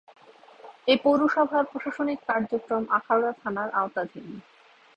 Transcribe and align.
এ 0.87 0.95
পৌরসভার 1.03 1.63
প্রশাসনিক 1.71 2.19
কার্যক্রম 2.29 2.83
আখাউড়া 2.97 3.31
থানার 3.41 3.69
আওতাধীন। 3.73 4.27